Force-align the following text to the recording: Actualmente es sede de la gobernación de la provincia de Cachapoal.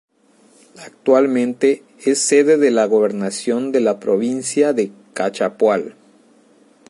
Actualmente 0.79 1.83
es 2.03 2.17
sede 2.17 2.57
de 2.57 2.71
la 2.71 2.85
gobernación 2.85 3.71
de 3.71 3.81
la 3.81 3.99
provincia 3.99 4.73
de 4.73 4.91
Cachapoal. 5.13 5.93